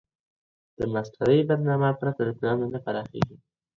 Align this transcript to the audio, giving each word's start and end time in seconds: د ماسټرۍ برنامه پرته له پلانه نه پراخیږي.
د 0.77 0.79
ماسټرۍ 0.93 1.39
برنامه 1.49 1.89
پرته 1.99 2.21
له 2.27 2.33
پلانه 2.39 2.65
نه 2.73 2.79
پراخیږي. 2.85 3.37